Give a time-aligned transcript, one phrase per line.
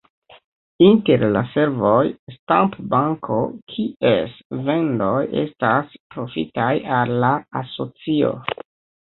[0.83, 1.99] Inter la servoj,
[2.35, 3.37] stampo-banko,
[3.75, 4.33] kies
[4.71, 7.31] vendoj estas profitaj al la
[7.63, 8.35] asocio.